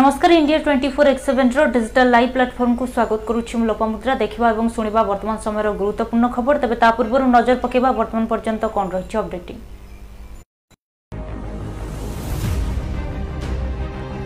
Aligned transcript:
নমস্কার 0.00 0.30
India 0.40 0.58
twenty 0.66 0.88
four 0.96 1.04
X 1.12 1.22
seven 1.28 1.56
digital 1.74 2.06
live 2.14 2.28
প্ল্যাটফর্মকু 2.36 2.84
স্বাগত 2.94 3.20
করুছি 3.28 3.52
মু 3.58 3.64
লোপামুদ্রা 3.70 4.12
দেখিবা 4.22 4.46
এবং 4.54 4.64
শুনিবা 4.76 5.00
বর্তমান 5.10 5.38
সময়ের 5.44 5.68
গুরুত্বপূর্ণ 5.80 6.24
খবর 6.36 6.54
তবে 6.62 6.76
তা 6.82 6.88
পূর্বরু 6.96 7.24
নজর 7.36 7.56
পকাইবা 7.62 7.90
বর্তমান 8.00 8.24
পর্যন্ত 8.32 8.62
কোণ 8.76 8.86
রয়েছে 8.94 9.14
অপডেটিং 9.22 9.56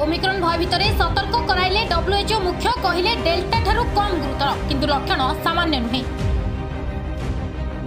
ওমিক্রন 0.05 0.37
ভয় 0.45 0.59
ভিতরে 0.63 0.87
সতর্ক 1.01 1.35
করাইলে 1.49 1.81
ডব্লুএচও 1.93 2.39
মুখ্য 2.47 2.67
কহিলে 2.85 3.13
ডেল্টা 3.27 3.59
ঠারু 3.67 3.83
কম 3.97 4.11
গুরুতর 4.23 4.51
কিন্তু 4.69 4.85
লক্ষণ 4.93 5.21
সামান্য 5.45 5.75
নুহে 5.85 6.03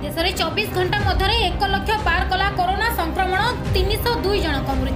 দেশের 0.01 0.27
চব্বিশ 0.39 0.67
ঘণ্টা 0.77 0.97
মধ্যে 1.07 1.27
এক 1.49 1.55
লক্ষ 1.73 1.89
পার 2.07 2.21
কলা 2.29 2.47
করোনা 2.59 2.87
সংক্রমণ 2.99 3.41
তিনশহ 3.73 4.13
দুই 4.25 4.37
জনক 4.45 4.67
মৃত্যু 4.83 4.94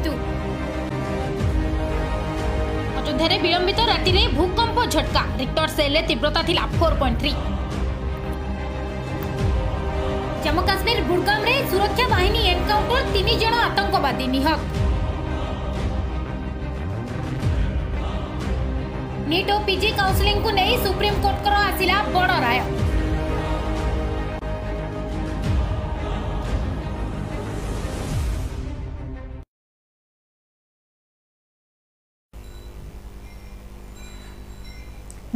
मध्यरे 3.22 3.38
विलंबित 3.41 3.80
राति 3.88 4.12
भूकंप 4.36 4.78
झटका 4.84 5.22
रिक्टर 5.38 5.68
सेल 5.70 5.96
तीव्रता 6.08 6.41
थिला 6.48 6.62
4.3 6.73 7.00
पॉइंट 7.00 7.18
थ्री 7.20 7.32
जम्मू 10.44 10.62
काश्मीर 10.70 11.02
बुड़गाम 11.08 11.45
सुरक्षा 11.72 12.08
बाहन 12.16 12.36
एनकाउंटर 12.54 13.12
तीन 13.14 13.40
जन 13.40 13.54
आतंकवादी 13.66 14.28
निहत 14.38 14.68
नीट 19.30 19.50
और 19.52 19.64
पिजि 19.66 19.92
काउनसिलिंग 20.00 20.44
को 20.44 20.52
नहीं 20.62 20.78
सुप्रीम 20.86 21.22
कोर्ट 21.23 21.48
आसला 21.64 22.02
बड़ 22.16 22.28
राय 22.31 22.62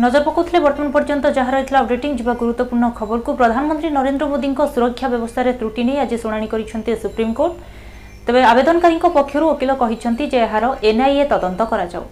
ନଜର 0.01 0.23
ପକାଉଥିଲେ 0.27 0.59
ବର୍ତ୍ତମାନ 0.65 0.89
ପର୍ଯ୍ୟନ୍ତ 0.93 1.25
ଯାହା 1.37 1.51
ରହିଥିଲା 1.55 1.79
ଅପଡେଟିଂ 1.85 2.11
ଯିବା 2.19 2.33
ଗୁରୁତ୍ୱପୂର୍ଣ୍ଣ 2.41 2.85
ଖବରକୁ 2.99 3.29
ପ୍ରଧାନମନ୍ତ୍ରୀ 3.41 3.89
ନରେନ୍ଦ୍ର 3.97 4.25
ମୋଦିଙ୍କ 4.31 4.59
ସୁରକ୍ଷା 4.75 5.07
ବ୍ୟବସ୍ଥାରେ 5.13 5.51
ତ୍ରୁଟି 5.59 5.81
ନେଇ 5.87 5.97
ଆଜି 6.03 6.15
ଶୁଣାଣି 6.23 6.47
କରିଛନ୍ତି 6.53 6.91
ସୁପ୍ରିମକୋର୍ଟ 7.03 7.53
ତେବେ 8.25 8.41
ଆବେଦନକାରୀଙ୍କ 8.51 9.05
ପକ୍ଷରୁ 9.17 9.45
ଓକିଲ 9.53 9.71
କହିଛନ୍ତି 9.81 10.23
ଯେ 10.33 10.39
ଏହାର 10.47 10.63
ଏନ୍ଆଇଏ 10.89 11.23
ତଦନ୍ତ 11.33 11.61
କରାଯାଉ 11.71 12.03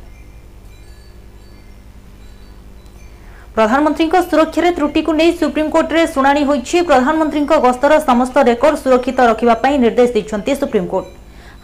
ପ୍ରଧାନମନ୍ତ୍ରୀଙ୍କ 3.56 4.16
ସୁରକ୍ଷାରେ 4.32 4.70
ତ୍ରୁଟିକୁ 4.80 5.12
ନେଇ 5.20 5.32
ସୁପ୍ରିମକୋର୍ଟରେ 5.42 6.02
ଶୁଣାଣି 6.16 6.42
ହୋଇଛି 6.50 6.78
ପ୍ରଧାନମନ୍ତ୍ରୀଙ୍କ 6.90 7.52
ଗସ୍ତର 7.66 7.92
ସମସ୍ତ 8.10 8.36
ରେକର୍ଡ 8.52 8.76
ସୁରକ୍ଷିତ 8.84 9.20
ରଖିବା 9.32 9.56
ପାଇଁ 9.64 9.76
ନିର୍ଦ୍ଦେଶ 9.86 10.10
ଦେଇଛନ୍ତି 10.16 10.52
ସୁପ୍ରିମକୋର୍ଟ 10.62 11.08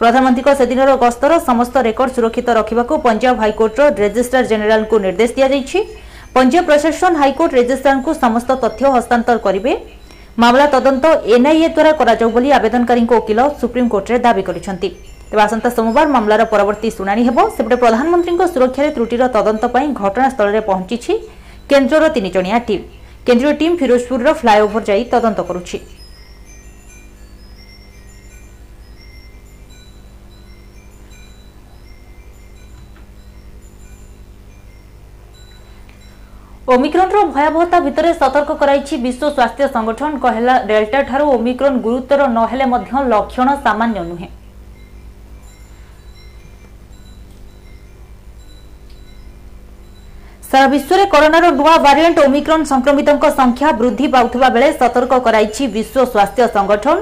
ପ୍ରଧାନମନ୍ତ୍ରୀଙ୍କ 0.00 0.48
ସେଦିନର 0.60 0.90
ଗସ୍ତର 1.04 1.30
ସମସ୍ତ 1.48 1.74
ରେକର୍ଡ 1.88 2.10
ସୁରକ୍ଷିତ 2.16 2.48
ରଖିବାକୁ 2.60 2.94
ପଞ୍ଜାବ 3.06 3.34
ହାଇକୋର୍ଟର 3.42 3.84
ରେଜିଷ୍ଟ୍ରାର 4.02 4.42
ଜେନେରାଲଙ୍କୁ 4.52 4.96
ନିର୍ଦ୍ଦେଶ 5.06 5.30
ଦିଆଯାଇଛି 5.38 5.78
ପଞ୍ଜାବ 6.38 6.62
ପ୍ରଶାସନ 6.70 7.12
ହାଇକୋର୍ଟ 7.20 7.52
ରେଜିଷ୍ଟ୍ରାରଙ୍କୁ 7.58 8.10
ସମସ୍ତ 8.24 8.50
ତଥ୍ୟ 8.62 8.82
ହସ୍ତାନ୍ତର 8.96 9.38
କରିବେ 9.46 9.72
ମାମଲା 10.42 10.66
ତଦନ୍ତ 10.74 11.04
ଏନ୍ଆଇଏ 11.36 11.68
ଦ୍ୱାରା 11.76 11.92
କରାଯାଉ 12.00 12.28
ବୋଲି 12.34 12.48
ଆବେଦନକାରୀଙ୍କ 12.58 13.12
ଓକିଲ 13.20 13.40
ସୁପ୍ରିମକୋର୍ଟରେ 13.60 14.16
ଦାବି 14.26 14.42
କରିଛନ୍ତି 14.48 14.88
ତେବେ 15.30 15.42
ଆସନ୍ତା 15.46 15.68
ସୋମବାର 15.78 16.06
ମାମଲାର 16.16 16.42
ପରବର୍ତ୍ତୀ 16.54 16.88
ଶୁଣାଣି 16.98 17.22
ହେବ 17.28 17.38
ସେପଟେ 17.56 17.76
ପ୍ରଧାନମନ୍ତ୍ରୀଙ୍କ 17.84 18.42
ସୁରକ୍ଷାରେ 18.54 18.90
ତ୍ରୁଟିର 18.98 19.22
ତଦନ୍ତ 19.36 19.64
ପାଇଁ 19.74 19.88
ଘଟଣାସ୍ଥଳରେ 20.02 20.60
ପହଞ୍ଚିଛି 20.70 21.12
କେନ୍ଦ୍ରର 21.70 22.04
ତିନିଜଣିଆ 22.16 22.56
ଟିମ୍ 22.68 22.84
କେନ୍ଦ୍ରୀୟ 23.26 23.52
ଟିମ୍ 23.62 23.74
ଫିରୋଜପୁରର 23.82 24.28
ଫ୍ଲାଏଓଭର 24.40 24.80
ଯାଇ 24.90 25.00
ତଦନ୍ତ 25.14 25.38
କରୁଛି 25.48 25.76
ଓମିକ୍ରନ୍ର 36.74 37.20
ଭୟାବହତା 37.34 37.78
ଭିତରେ 37.84 38.08
ସତର୍କ 38.16 38.54
କରାଇଛି 38.62 38.96
ବିଶ୍ୱ 39.04 39.30
ସ୍ୱାସ୍ଥ୍ୟ 39.36 39.66
ସଂଗଠନ 39.76 40.18
କହିଲା 40.24 40.54
ଡେଲ୍ଟାଠାରୁ 40.70 41.26
ଓମିକ୍ରନ୍ 41.36 41.76
ଗୁରୁତର 41.84 42.22
ନ 42.34 42.38
ହେଲେ 42.50 42.66
ମଧ୍ୟ 42.72 42.98
ଲକ୍ଷଣ 43.12 43.46
ସାମାନ୍ୟ 43.66 44.00
ନୁହେଁ 44.08 44.26
ସାରା 50.50 50.66
ବିଶ୍ୱରେ 50.74 51.04
କରୋନାର 51.14 51.46
ନୂଆ 51.60 51.72
ଭାରିଏଣ୍ଟ 51.86 52.18
ଓମିକ୍ରନ୍ 52.28 52.64
ସଂକ୍ରମିତଙ୍କ 52.72 53.24
ସଂଖ୍ୟା 53.40 53.68
ବୃଦ୍ଧି 53.80 54.06
ପାଉଥିବା 54.16 54.48
ବେଳେ 54.56 54.68
ସତର୍କ 54.80 55.12
କରାଇଛି 55.26 55.62
ବିଶ୍ୱ 55.76 56.00
ସ୍ୱାସ୍ଥ୍ୟ 56.12 56.44
ସଂଗଠନ 56.56 56.96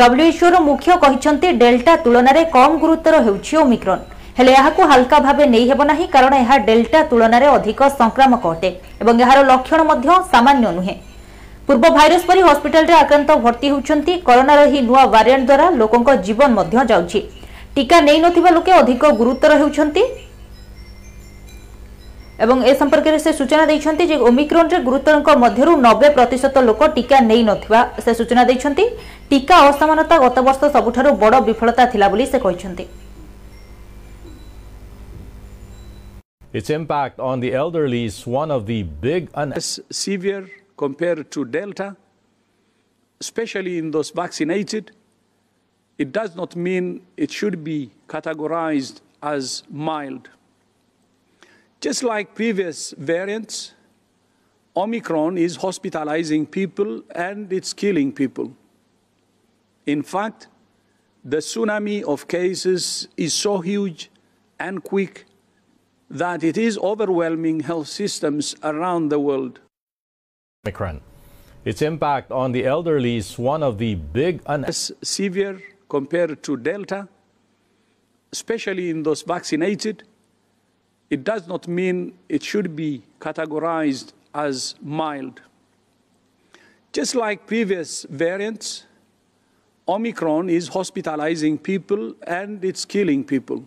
ଡବ୍ଲ୍ୟୁଏଚ୍ଓର 0.00 0.54
ମୁଖ୍ୟ 0.68 0.90
କହିଛନ୍ତି 1.04 1.48
ଡେଲ୍ଟା 1.62 1.92
ତୁଳନାରେ 2.04 2.42
କମ୍ 2.56 2.72
ଗୁରୁତର 2.82 3.14
ହେଉଛି 3.26 3.54
ଓମିକ୍ରନ୍ 3.64 4.02
ହେଲେ 4.38 4.52
ଏହାକୁ 4.58 4.82
ହାଲକା 4.90 5.18
ଭାବେ 5.26 5.44
ନେଇହେବ 5.52 5.82
ନାହିଁ 5.90 6.04
କାରଣ 6.14 6.32
ଏହା 6.42 6.56
ଡେଲ୍ଟା 6.66 6.98
ତୁଳନାରେ 7.12 7.46
ଅଧିକ 7.54 7.80
ସଂକ୍ରାମକ 8.00 8.42
ଅଟେ 8.54 8.68
ଏବଂ 9.02 9.14
ଏହାର 9.24 9.38
ଲକ୍ଷଣ 9.52 9.78
ମଧ୍ୟ 9.90 10.08
ସାମାନ୍ୟ 10.32 10.64
ନୁହେଁ 10.76 10.94
ପୂର୍ବ 11.68 11.84
ଭାଇରସ୍ 11.96 12.26
ପରି 12.28 12.40
ହସ୍ପିଟାଲରେ 12.48 12.94
ଆକ୍ରାନ୍ତ 13.02 13.30
ଭର୍ତ୍ତି 13.44 13.66
ହେଉଛନ୍ତି 13.72 14.12
କରୋନାର 14.28 14.58
ଏହି 14.68 14.80
ନୂଆ 14.90 15.02
ଭାରିଆଣ୍ଟ 15.14 15.48
ଦ୍ୱାରା 15.50 15.66
ଲୋକଙ୍କ 15.80 16.08
ଜୀବନ 16.26 16.48
ମଧ୍ୟ 16.58 16.76
ଯାଉଛି 16.92 17.20
ଟିକା 17.76 17.98
ନେଇନଥିବା 18.08 18.50
ଲୋକେ 18.58 18.72
ଅଧିକ 18.82 19.02
ଗୁରୁତର 19.20 19.52
ହେଉଛନ୍ତି 19.62 20.02
এবং 22.44 22.56
এ 22.70 22.72
সম্পর্কে 22.80 23.18
সে 23.24 23.30
সূচনা 23.40 23.64
দিয়েছেন 23.70 23.94
যে 24.12 24.16
ওমিক্রনরে 24.30 24.78
গুরুতরঙ্ক 24.88 25.28
মধ্যরু 25.44 25.72
নবে 25.88 26.08
প্রত 26.16 26.32
লোক 26.68 26.80
টিকা 26.96 27.16
নেই 27.30 27.42
নথিবা 27.50 27.80
সে 28.04 28.12
সূচনা 28.20 28.42
দিয়েছেন 28.52 28.72
টিকা 29.30 29.56
অসমানতা 29.70 30.16
গত 30.26 30.36
বর্ষ 30.48 30.60
সবুঠার 30.76 31.06
বড় 31.24 31.36
বিফলতা 31.50 31.82
লা 32.02 32.08
বলে 32.14 32.24
সে 32.32 32.38
কিন্তু 32.46 32.84
Its 36.50 36.70
impact 36.70 37.20
on 37.20 37.40
the 37.40 37.52
elderly 37.52 38.06
is 38.06 38.26
one 38.26 38.50
of 38.50 38.64
the 38.64 38.82
big 38.82 39.28
un- 39.34 39.52
severe 39.60 40.48
compared 40.78 41.30
to 41.30 41.44
Delta, 41.44 41.94
especially 43.20 43.76
in 43.76 43.90
those 43.90 44.10
vaccinated. 44.10 44.92
It 45.98 46.10
does 46.10 46.34
not 46.34 46.56
mean 46.56 47.02
it 47.18 47.30
should 47.30 47.62
be 47.62 47.90
categorized 48.08 49.00
as 49.22 49.62
mild. 49.70 50.30
Just 51.82 52.02
like 52.02 52.34
previous 52.34 52.92
variants, 52.96 53.74
Omicron 54.74 55.36
is 55.36 55.58
hospitalizing 55.58 56.50
people 56.50 57.02
and 57.14 57.52
it's 57.52 57.74
killing 57.74 58.10
people. 58.10 58.54
In 59.84 60.02
fact, 60.02 60.48
the 61.24 61.38
tsunami 61.38 62.02
of 62.02 62.26
cases 62.26 63.08
is 63.18 63.34
so 63.34 63.58
huge 63.58 64.10
and 64.58 64.82
quick 64.82 65.26
that 66.10 66.42
it 66.42 66.56
is 66.56 66.78
overwhelming 66.78 67.60
health 67.60 67.88
systems 67.88 68.56
around 68.62 69.10
the 69.10 69.18
world. 69.18 69.60
Omicron. 70.66 71.00
Its 71.64 71.82
impact 71.82 72.32
on 72.32 72.52
the 72.52 72.64
elderly 72.64 73.16
is 73.16 73.38
one 73.38 73.62
of 73.62 73.78
the 73.78 73.94
big 73.94 74.40
unknowns. 74.46 74.90
Severe 75.02 75.62
compared 75.88 76.42
to 76.44 76.56
Delta, 76.56 77.08
especially 78.32 78.90
in 78.90 79.02
those 79.02 79.22
vaccinated. 79.22 80.04
It 81.10 81.24
does 81.24 81.46
not 81.48 81.66
mean 81.68 82.18
it 82.28 82.42
should 82.42 82.76
be 82.76 83.02
categorized 83.20 84.12
as 84.34 84.74
mild. 84.82 85.40
Just 86.92 87.14
like 87.14 87.46
previous 87.46 88.04
variants, 88.10 88.84
Omicron 89.86 90.50
is 90.50 90.68
hospitalizing 90.70 91.62
people 91.62 92.14
and 92.26 92.62
it's 92.64 92.84
killing 92.84 93.24
people. 93.24 93.64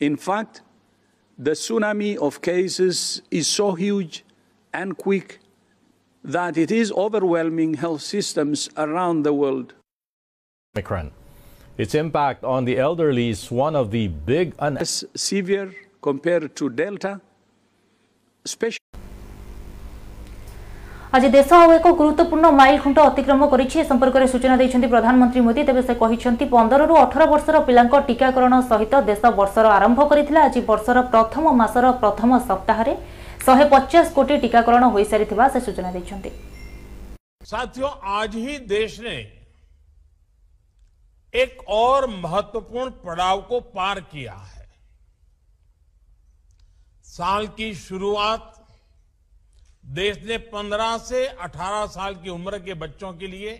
In 0.00 0.16
fact, 0.16 0.62
the 1.40 1.52
tsunami 1.52 2.16
of 2.18 2.42
cases 2.42 3.22
is 3.30 3.48
so 3.48 3.72
huge 3.72 4.24
and 4.74 4.98
quick 4.98 5.40
that 6.22 6.58
it 6.58 6.70
is 6.70 6.92
overwhelming 6.92 7.74
health 7.80 8.02
systems 8.02 8.68
around 8.76 9.22
the 9.22 9.32
world. 9.32 9.72
Omicron. 10.76 11.12
Its 11.78 11.94
impact 11.94 12.44
on 12.44 12.66
the 12.66 12.76
elderly 12.78 13.30
is 13.30 13.50
one 13.50 13.74
of 13.74 13.90
the 13.90 14.06
big 14.08 14.52
un- 14.58 14.76
severe 14.84 15.72
compared 16.02 16.54
to 16.56 16.68
Delta, 16.68 17.22
especially 18.44 18.78
আজ 21.16 21.24
দেশ 21.36 21.48
আউ 21.58 21.68
এক 21.76 21.86
গুরুত্বপূর্ণ 22.00 22.44
mile 22.58 22.76
খুঁট 22.84 22.96
অতিক্রম 23.10 23.40
করেছে 23.52 23.76
এ 23.82 23.84
সম্পর্কের 23.90 24.32
সূচনা 24.34 24.56
দিয়েছেন 24.60 24.80
প্রধানমন্ত্রী 24.94 25.40
মোদী 25.46 25.60
তবে 25.68 25.82
সে 25.88 25.94
কিন্তু 26.24 26.44
পনেরু 26.54 26.94
অঠর 27.04 27.22
বর্ষর 27.32 27.54
পিলা 27.68 27.82
টিকাকরণ 28.08 28.54
সহিত 28.70 28.92
দেশ 29.10 29.20
বর্ষর 29.40 29.64
আরম্ভ 29.78 29.98
করে 30.10 30.22
আজ 30.46 30.56
বর্ষর 30.70 30.96
প্রথম 31.14 31.44
মাসর 31.60 31.84
প্রথম 32.02 32.28
সপ্তাহে 32.48 32.92
শহে 33.44 33.64
পচাশ 33.72 34.06
কোটি 34.16 34.34
টিকাকরণ 34.44 34.82
হয়ে 34.92 35.06
সারি 35.10 35.24
সে 35.52 35.60
সূচনা 35.66 35.90
দিয়েছেন 35.94 36.18
साथियों 37.52 37.92
आज 38.20 38.30
ही 38.46 38.54
देश 38.76 38.92
ने 39.06 39.16
एक 41.42 41.52
और 41.86 42.00
महत्वपूर्ण 42.24 42.88
पड़ाव 43.06 43.36
को 43.50 43.56
पार 43.76 43.96
किया 44.12 44.36
है 44.52 44.64
साल 47.16 47.44
की 47.58 47.68
शुरुआत 47.86 48.42
देश 49.94 50.18
ने 50.24 50.36
15 50.54 50.98
से 51.04 51.24
18 51.44 51.86
साल 51.92 52.14
की 52.24 52.30
उम्र 52.30 52.58
के 52.64 52.74
बच्चों 52.82 53.12
के 53.20 53.26
लिए 53.26 53.52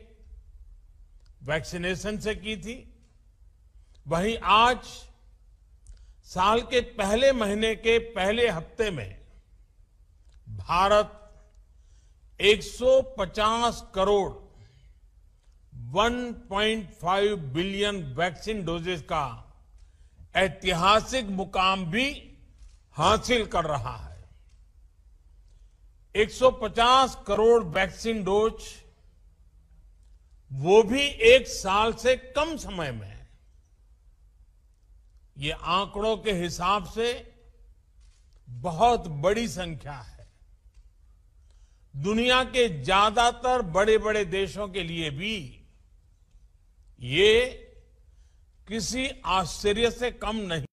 वैक्सीनेशन 1.48 2.18
से 2.26 2.34
की 2.34 2.56
थी 2.66 2.74
वहीं 4.08 4.36
आज 4.56 4.84
साल 6.34 6.60
के 6.72 6.80
पहले 7.00 7.32
महीने 7.40 7.74
के 7.86 7.98
पहले 8.18 8.46
हफ्ते 8.48 8.90
में 8.98 9.08
Bharat 10.58 11.16
150 12.50 13.80
crore 13.94 14.30
1.5 16.04 17.34
billion 17.56 18.00
vaccine 18.18 18.64
doses 18.66 19.02
का 19.10 19.24
ऐतिहासिक 20.44 21.30
मुकाम 21.42 21.84
भी 21.96 22.06
हासिल 22.98 23.44
कर 23.56 23.64
रहा 23.74 23.96
है 23.96 24.08
150 26.16 27.14
करोड़ 27.26 27.62
वैक्सीन 27.64 28.22
डोज 28.24 28.62
वो 30.62 30.82
भी 30.82 31.00
एक 31.34 31.46
साल 31.48 31.92
से 32.02 32.14
कम 32.38 32.56
समय 32.62 32.90
में 32.92 33.08
ये 35.38 35.50
आंकड़ों 35.74 36.16
के 36.24 36.32
हिसाब 36.42 36.84
से 36.94 37.12
बहुत 38.62 39.06
बड़ी 39.26 39.46
संख्या 39.48 39.92
है 39.92 40.26
दुनिया 42.04 42.42
के 42.56 42.68
ज्यादातर 42.84 43.62
बड़े 43.76 43.96
बड़े 44.08 44.24
देशों 44.34 44.68
के 44.76 44.82
लिए 44.90 45.10
भी 45.22 45.34
ये 47.14 47.30
किसी 48.68 49.08
आश्चर्य 49.38 49.90
से 49.90 50.10
कम 50.22 50.36
नहीं 50.52 50.64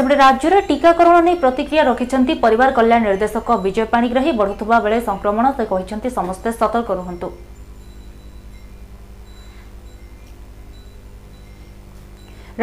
ସେପଟେ 0.00 0.16
ରାଜ୍ୟରେ 0.18 0.58
ଟିକାକରଣ 0.68 1.16
ନେଇ 1.26 1.36
ପ୍ରତିକ୍ରିୟା 1.42 1.82
ରଖିଛନ୍ତି 1.88 2.36
ପରିବାର 2.44 2.74
କଲ୍ୟାଣ 2.78 3.02
ନିର୍ଦ୍ଦେଶକ 3.08 3.58
ବିଜୟ 3.66 3.88
ପାଣିଗ୍ରାହୀ 3.96 4.32
ବଢ଼ୁଥିବା 4.40 4.78
ବେଳେ 4.88 5.02
ସଂକ୍ରମଣ 5.10 5.52
ସେ 5.60 5.68
କହିଛନ୍ତି 5.74 6.14
ସମସ୍ତେ 6.18 6.56
ସତର୍କ 6.62 6.98
ରୁହନ୍ତୁ 7.02 7.28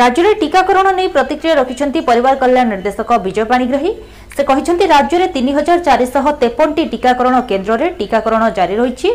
রাজ্যের 0.01 0.39
টিকাকরণ 0.41 0.87
নিয়ে 0.97 1.09
প্রতিক্রিয়া 1.15 1.55
রাখছেন 1.59 1.89
পরিবার 2.09 2.33
কল্যাণ 2.41 2.67
নির্দেশক 2.73 3.09
বিজয় 3.25 3.47
পাণিগ্রাহী 3.51 3.91
সে 4.35 4.43
কিন্তু 4.49 4.83
রাজ্যের 4.95 5.23
তিন 5.35 5.47
হাজার 5.57 5.77
চারিশহ 5.87 6.25
তেপনটি 6.41 6.81
টিকাকরণ 6.93 7.35
কেন্দ্রে 7.49 7.85
টিকাকরণ 7.99 8.43
জারি 8.57 8.75
রয়েছে 8.81 9.09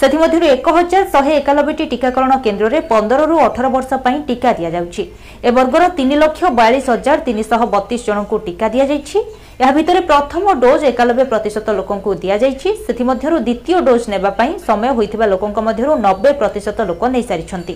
ସେଥିମଧ୍ୟରୁ 0.00 0.44
ଏକ 0.56 0.66
ହଜାର 0.78 1.02
ଶହେ 1.14 1.32
ଏକାନବେଟି 1.40 1.84
ଟିକାକରଣ 1.92 2.30
କେନ୍ଦ୍ରରେ 2.44 2.78
ପନ୍ଦରରୁ 2.90 3.34
ଅଠର 3.48 3.66
ବର୍ଷ 3.74 3.90
ପାଇଁ 4.04 4.18
ଟିକା 4.28 4.50
ଦିଆଯାଉଛି 4.58 5.02
ଏ 5.48 5.48
ବର୍ଗର 5.58 5.82
ତିନି 5.98 6.16
ଲକ୍ଷ 6.24 6.40
ବୟାଳିଶ 6.58 6.86
ହଜାର 6.94 7.18
ତିନିଶହ 7.26 7.60
ବତିଶ 7.74 8.02
ଜଣଙ୍କୁ 8.08 8.36
ଟିକା 8.46 8.66
ଦିଆଯାଇଛି 8.74 9.18
ଏହା 9.60 9.72
ଭିତରେ 9.76 10.00
ପ୍ରଥମ 10.10 10.44
ଡୋଜ୍ 10.64 10.82
ଏକାନବେ 10.92 11.24
ପ୍ରତିଶତ 11.32 11.66
ଲୋକଙ୍କୁ 11.78 12.10
ଦିଆଯାଇଛି 12.22 12.68
ସେଥିମଧ୍ୟରୁ 12.86 13.36
ଦ୍ୱିତୀୟ 13.46 13.76
ଡୋଜ୍ 13.88 14.04
ନେବା 14.14 14.30
ପାଇଁ 14.38 14.52
ସମୟ 14.68 14.88
ହୋଇଥିବା 14.98 15.24
ଲୋକଙ୍କ 15.32 15.56
ମଧ୍ୟରୁ 15.68 15.92
ନବେ 16.06 16.30
ପ୍ରତିଶତ 16.40 16.78
ଲୋକ 16.90 17.02
ନେଇସାରିଛନ୍ତି 17.14 17.74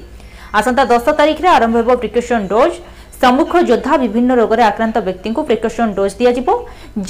ଆସନ୍ତା 0.60 0.82
ଦଶ 0.92 1.12
ତାରିଖରେ 1.18 1.48
ଆରମ୍ଭ 1.58 1.76
ହେବ 1.80 1.94
ପ୍ରିକସନ୍ 2.00 2.46
ଡୋଜ୍ 2.48 2.74
ସମ୍ମୁଖ 3.20 3.52
ଯୋଦ୍ଧା 3.68 3.96
ବିଭିନ୍ନ 4.02 4.30
ରୋଗରେ 4.40 4.62
ଆକ୍ରାନ୍ତ 4.70 4.98
ବ୍ୟକ୍ତିଙ୍କୁ 5.06 5.42
ପ୍ରିକସନ୍ 5.50 5.92
ଡୋଜ୍ 5.98 6.14
ଦିଆଯିବ 6.20 6.50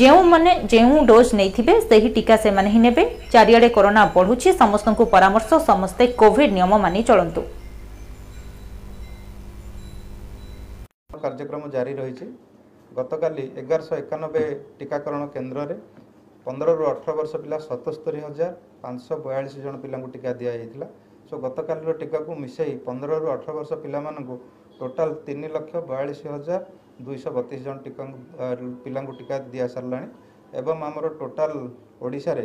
ଯେଉଁମାନେ 0.01 0.53
ଯେଉଁ 0.73 0.95
ଡୋଜ୍ 1.11 1.31
ନେଇଥିବେ 1.41 1.75
ସେହି 1.91 2.09
ଟିକା 2.19 2.35
ସେମାନେ 2.45 2.69
ହିଁ 2.75 2.81
ନେବେ 2.87 3.05
ଚାରିଆଡ଼େ 3.35 3.69
କରୋନା 3.77 4.03
ବଢ଼ୁଛି 4.17 4.49
ସମସ୍ତଙ୍କୁ 4.61 5.05
ପରାମର୍ଶ 5.15 5.53
ସମସ୍ତେ 5.71 6.05
କୋଭିଡ୍ 6.23 6.53
ନିୟମ 6.59 6.75
ମାନି 6.85 7.01
ଚଳନ୍ତୁ 7.11 7.43
କାର୍ଯ୍ୟକ୍ରମ 11.25 11.65
ଜାରି 11.75 11.93
ରହିଛି 12.01 12.27
ଗତକାଲି 12.99 13.45
ଏଗାରଶହ 13.63 13.95
ଏକାନବେ 14.05 14.43
ଟିକାକରଣ 14.79 15.21
କେନ୍ଦ୍ରରେ 15.35 15.77
ପନ୍ଦରରୁ 16.47 16.83
ଅଠର 16.93 17.11
ବର୍ଷ 17.19 17.33
ପିଲା 17.45 17.57
ସତସ୍ତରୀ 17.69 18.19
ହଜାର 18.27 18.53
ପାଞ୍ଚଶହ 18.85 19.17
ବୟାଳିଶ 19.27 19.55
ଜଣ 19.67 19.75
ପିଲାଙ୍କୁ 19.85 20.09
ଟିକା 20.15 20.31
ଦିଆଯାଇଥିଲା 20.41 20.87
ସୋ 21.33 21.39
ଗତକାଲିର 21.43 21.93
ଟୀକାକୁ 22.01 22.35
ମିଶାଇ 22.41 22.73
ପନ୍ଦରରୁ 22.87 23.29
ଅଠର 23.35 23.53
ବର୍ଷ 23.59 23.77
ପିଲାମାନଙ୍କୁ 23.85 24.35
ଟୋଟାଲ୍ 24.81 25.15
ତିନି 25.29 25.49
ଲକ୍ଷ 25.55 25.81
ବୟାଳିଶ 25.91 26.29
ହଜାର 26.33 27.07
ଦୁଇଶହ 27.07 27.35
ବତିଶ 27.37 27.63
ଜଣ 27.69 27.77
ଟୀକା 27.87 28.05
ପିଲାଙ୍କୁ 28.87 29.15
ଟୀକା 29.21 29.39
ଦିଆସାରିଲାଣି 29.55 30.09
ଏବଂ 30.63 30.85
ଆମର 30.89 31.11
ଟୋଟାଲ୍ 31.23 31.57
ଓଡ଼ିଶାରେ 32.09 32.45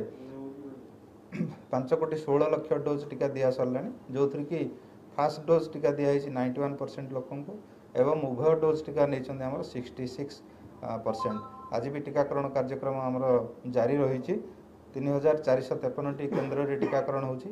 ପାଞ୍ଚ 1.73 1.99
କୋଟି 2.03 2.17
ଷୋହଳ 2.23 2.47
ଲକ୍ଷ 2.55 2.71
ଡୋଜ୍ 2.85 3.03
ଟୀକା 3.11 3.27
ଦିଆସରିଲାଣି 3.39 3.89
ଯେଉଁଥିରେ 4.17 4.43
କି 4.53 4.59
ଫାର୍ଷ୍ଟ 5.17 5.45
ଡୋଜ୍ 5.51 5.69
ଟୀକା 5.73 5.91
ଦିଆହେଇଛି 5.99 6.29
ନାଇଣ୍ଟି 6.37 6.59
ୱାନ୍ 6.63 6.77
ପରସେଣ୍ଟ 6.83 7.07
ଲୋକଙ୍କୁ 7.17 7.53
ଏବଂ 8.03 8.17
ଉଭୟ 8.31 8.53
ଡୋଜ୍ 8.65 8.81
ଟୀକା 8.87 9.03
ନେଇଛନ୍ତି 9.15 9.45
ଆମର 9.49 9.61
ସିକ୍ସଟି 9.75 10.05
ସିକ୍ସ 10.15 10.37
ପରସେଣ୍ଟ 11.05 11.37
ଆଜି 11.77 11.89
ବି 11.93 11.99
ଟୀକାକରଣ 12.07 12.45
କାର୍ଯ୍ୟକ୍ରମ 12.59 12.95
ଆମର 13.09 13.25
ଜାରି 13.79 13.95
ରହିଛି 14.05 14.35
ତିନି 14.93 15.09
ହଜାର 15.17 15.37
ଚାରିଶହ 15.49 15.75
ତେପନଟି 15.85 16.23
କେନ୍ଦ୍ରରେ 16.37 16.73
ଟୀକାକରଣ 16.85 17.23
ହେଉଛି 17.31 17.49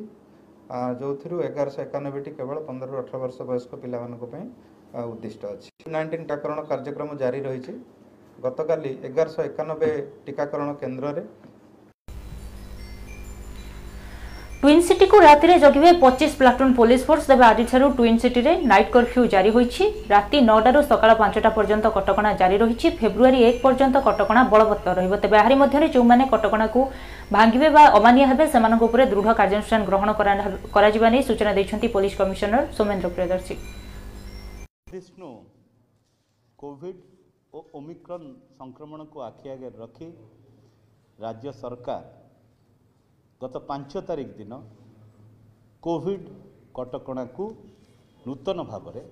ଯେଉଁଥିରୁ 0.68 1.36
ଏଗାରଶହ 1.48 1.82
ଏକାନବେଟି 1.88 2.30
କେବଳ 2.38 2.62
ପନ୍ଦରରୁ 2.68 2.96
ଅଠର 3.00 3.18
ବର୍ଷ 3.24 3.44
ବୟସ୍କ 3.50 3.78
ପିଲାମାନଙ୍କ 3.84 4.30
ପାଇଁ 4.32 4.46
ଉଦ୍ଦିଷ୍ଟ 5.10 5.42
ଅଛି 5.54 5.68
କୋଭିଡ଼ 5.74 5.92
ନାଇଣ୍ଟିନ୍ 5.96 6.24
ଟିକାକରଣ 6.30 6.64
କାର୍ଯ୍ୟକ୍ରମ 6.72 7.18
ଜାରି 7.22 7.40
ରହିଛି 7.48 7.74
ଗତକାଲି 8.48 8.92
ଏଗାରଶହ 9.10 9.44
ଏକାନବେ 9.52 9.90
ଟିକାକରଣ 10.28 10.74
କେନ୍ଦ୍ରରେ 10.82 11.22
টুইন 14.62 14.80
সিটিকু 14.88 15.16
রাতে 15.28 15.46
জগিবে 15.64 15.90
পঁচিশ 16.02 16.32
প্লাটুন 16.40 16.70
পুলিশ 16.78 17.00
ফোর্স 17.08 17.24
তবে 17.30 17.44
আজিঠার 17.52 17.82
টুইন 17.98 18.16
সিটিরে 18.22 18.52
নাইট 18.70 18.88
কর্ফ্যু 18.94 19.20
জারি 19.34 19.50
হয়েছে 19.56 19.82
রাতে 20.14 20.36
নটার 20.50 20.76
সকাল 20.90 21.10
পাঁচটা 21.20 21.50
পর্যন্ত 21.56 21.84
কটকা 21.96 22.30
জারি 22.40 22.56
রয়েছে 22.62 22.86
ফেব্রুয়ারি 23.00 23.38
এক 23.50 23.56
পর্যন্ত 23.64 23.94
কটকা 24.06 24.42
বলবত্তর 24.54 24.92
রহব 24.98 25.12
তবে 25.22 25.36
এর 25.50 25.54
মধ্যে 25.62 25.76
যে 25.94 26.26
কটকা 26.32 26.56
ভাঙ্গিবে 27.36 27.68
বা 27.76 27.82
অমানিয়া 27.98 28.26
হবে 28.30 28.44
সে 28.52 28.56
উপরে 28.88 29.02
দৃঢ় 29.12 29.32
কার্যানুষ্ঠান 29.40 29.80
গ্রহণ 29.88 30.08
করা 30.74 30.92
সূচনা 31.28 31.52
দিয়েছেন 31.56 31.78
police 31.96 32.12
commissioner 32.20 32.62
Somendra 32.76 33.06
Priyadarshi 33.14 33.54
Bishnu 34.92 35.30
COVID 36.62 36.96
ও 37.56 37.58
ওমিক্রন 37.78 38.22
সংক্রমণকে 38.58 39.18
আখি 39.28 39.46
আগে 39.54 39.68
রাখি 39.82 40.06
রাজ্য 41.24 41.46
সরকার 41.64 42.00
ଗତ 43.44 43.60
ପାଞ୍ଚ 43.68 44.00
ତାରିଖ 44.08 44.30
ଦିନ 44.40 44.56
କୋଭିଡ଼ 45.86 46.36
କଟକଣାକୁ 46.76 47.44
ନୂତନ 48.28 48.58
ଭାବରେ 48.70 49.02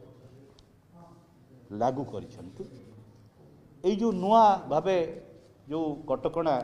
ଲାଗୁ 1.82 2.05
କରିଛନ୍ତି 2.12 2.65
ଏଇ 3.88 3.94
ଯେଉଁ 4.03 4.12
ନୂଆ 4.23 4.41
ଭାବେ 4.73 4.97
ଯେଉଁ 5.73 5.85
କଟକଣା 6.12 6.55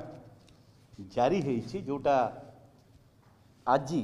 ଜାରି 1.16 1.40
ହୋଇଛି 1.48 1.76
ଯେଉଁଟା 1.88 2.14
ଆଜି 3.74 4.00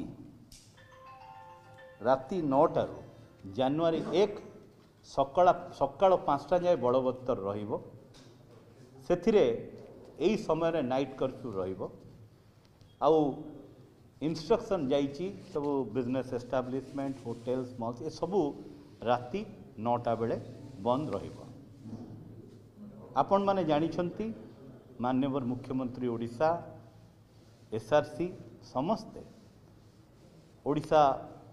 ରାତି 2.08 2.38
ନଅଟାରୁ 2.52 2.96
ଜାନୁଆରୀ 3.58 4.00
ଏକ 4.24 4.32
ସକାଳ 5.14 5.46
ସକାଳ 5.80 6.10
ପାଞ୍ଚଟା 6.28 6.56
ଯାଏଁ 6.66 6.78
ବଳବତ୍ତର 6.86 7.38
ରହିବ 7.50 7.72
ସେଥିରେ 9.08 9.44
ଏଇ 10.26 10.34
ସମୟରେ 10.48 10.84
ନାଇଟ୍ 10.92 11.14
କର୍ଫ୍ୟୁ 11.22 11.48
ରହିବ 11.60 11.80
ଆଉ 13.04 13.16
ଇନଷ୍ଟ୍ରକ୍ସନ୍ 14.26 14.84
ଯାଇଛି 14.92 15.24
ସବୁ 15.54 15.70
ବିଜନେସ୍ 15.96 16.32
ଏଷ୍ଟାବ୍ଲିଶମେଣ୍ଟ 16.38 17.16
ହୋଟେଲ୍ସ 17.26 17.70
ମଲ୍ସ 17.82 17.98
ଏସବୁ 18.10 18.40
ରାତି 19.08 19.42
ନଅଟା 19.88 20.12
ବେଳେ 20.22 20.36
ବନ୍ଦ 20.86 21.06
ରହିବ 21.16 21.38
ଆପଣମାନେ 23.22 23.62
ଜାଣିଛନ୍ତି 23.72 24.26
ମାନ୍ୟବର 25.04 25.42
ମୁଖ୍ୟମନ୍ତ୍ରୀ 25.52 26.06
ଓଡ଼ିଶା 26.14 26.48
ଏସ୍ଆର୍ସି 27.78 28.26
ସମସ୍ତେ 28.72 29.20
ଓଡ଼ିଶା 30.70 31.00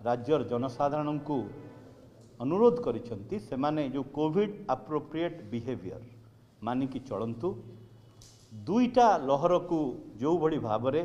ରାଜ୍ୟର 0.08 0.42
ଜନସାଧାରଣଙ୍କୁ 0.54 1.38
ଅନୁରୋଧ 2.46 2.76
କରିଛନ୍ତି 2.88 3.36
ସେମାନେ 3.50 3.82
ଯେଉଁ 3.96 4.06
କୋଭିଡ଼ 4.20 4.52
ଆପ୍ରୋପ୍ରିଏଟ୍ 4.78 5.40
ବିହେଭିଅର୍ 5.54 6.08
ମାନିକି 6.70 7.00
ଚଳନ୍ତୁ 7.12 7.50
ଦୁଇଟା 8.72 9.06
ଲହରକୁ 9.30 9.82
ଯେଉଁଭଳି 10.24 10.58
ଭାବରେ 10.70 11.04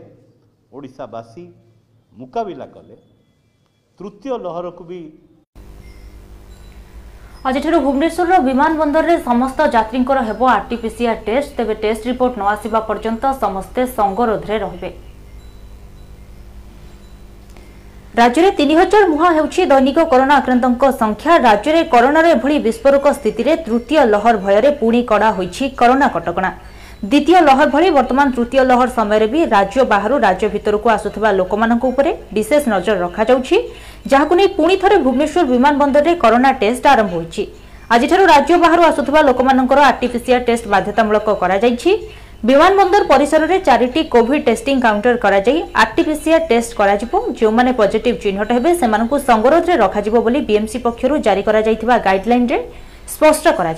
ଓଡ଼ିଶାବାସୀ 0.76 1.42
ମୁକାବିଲା 2.22 2.64
କଲେ 2.72 2.96
ତୃତୀୟ 4.00 4.32
ଲହରକୁ 4.46 4.84
ବି 4.88 4.98
ଆଜିଠାରୁ 7.48 7.78
ଭୁବନେଶ୍ୱରର 7.84 8.38
ବିମାନ 8.48 8.70
ବନ୍ଦରରେ 8.80 9.14
ସମସ୍ତ 9.28 9.58
ଯାତ୍ରୀଙ୍କର 9.76 10.18
ହେବ 10.28 10.40
ଆର୍ଟିପିସିଆର୍ 10.56 11.24
ଟେଷ୍ଟ 11.28 11.56
ତେବେ 11.60 11.74
ଟେଷ୍ଟ 11.84 12.02
ରିପୋର୍ଟ 12.10 12.34
ନ 12.40 12.42
ଆସିବା 12.54 12.80
ପର୍ଯ୍ୟନ୍ତ 12.90 13.24
ସମସ୍ତେ 13.44 13.80
ସଙ୍ଗରୋଧରେ 13.96 14.56
ରହିବେ 14.64 14.90
ରାଜ୍ୟରେ 18.20 18.50
ତିନି 18.58 18.74
ହଜାର 18.80 19.02
ମୁହାଁ 19.14 19.30
ହେଉଛି 19.38 19.68
ଦୈନିକ 19.72 19.98
କରୋନା 20.12 20.34
ଆକ୍ରାନ୍ତଙ୍କ 20.42 20.92
ସଂଖ୍ୟା 21.00 21.32
ରାଜ୍ୟରେ 21.48 21.80
କରୋନାର 21.96 22.34
ଏଭଳି 22.36 22.56
ବିସ୍ଫୋରକ 22.68 23.06
ସ୍ଥିତିରେ 23.18 23.52
ତୃତୀୟ 23.66 24.04
ଲହର 24.14 24.36
ଭୟରେ 24.46 24.70
ପୁଣି 24.82 25.00
କଡ଼ା 25.12 25.28
ହୋଇଛି 25.38 25.70
କରୋନା 25.80 26.06
କଟକଣା 26.16 26.50
দ্বিতীয় 27.10 27.38
লহর 27.48 27.68
ভি 27.74 27.88
বর্তমান 27.98 28.26
তৃতীয় 28.36 28.62
লহর 28.70 28.90
সময়ের 28.96 29.24
বি 29.32 29.40
রাজ্য 29.56 29.76
বাহার 29.92 30.12
রাজ্য 30.26 30.42
ভিতরক 30.54 30.84
আসুবা 30.98 31.28
লোক 31.38 31.50
উপরে 31.92 32.10
বিশেষ 32.36 32.62
নজর 32.74 32.96
রখাযাচ্ছে 33.04 33.56
যা 34.12 34.20
পুঁ 34.56 34.68
থে 34.82 34.96
ভুবনেশ্বর 35.06 35.44
বিমানবন্দরের 35.52 36.16
করোনা 36.24 36.50
টেস্ট 36.62 36.84
আরম্ভ 36.94 37.12
হয়েছে 37.18 37.42
আজিঠার 37.94 38.22
রাজ্য 38.34 38.50
বাহার 38.64 38.80
আসুবা 38.90 39.20
লোক 39.28 39.38
আর্টিফিসিয়াল 39.90 40.40
টেস্ট 40.48 40.64
বাধ্যতামূলক 40.72 41.24
করা 41.42 41.56
বিমানবন্দর 42.48 43.02
পরিসরের 43.12 43.62
চারিটি 43.68 44.00
কোভিড 44.14 44.40
টেস্টিং 44.48 44.74
কাউন্টর 44.86 45.14
করা 45.24 45.38
আর্টিফিসিয়াল 45.84 46.40
টেস্ট 46.50 46.70
করা 46.78 46.92
যে 47.00 47.06
পজিটিভ 47.80 48.12
চিহ্নট 48.24 48.48
হবে 48.56 48.70
সে 48.80 48.86
সংরোধে 49.28 49.72
রখাযিব 49.84 50.14
বলে 50.26 50.38
বিএমসি 50.48 50.78
পক্ষ 50.86 51.00
জারি 51.26 51.42
করা 51.46 51.60
গাইডলাইন্রে 52.08 52.58
স্পষ্ট 53.14 53.44
করা 53.58 53.72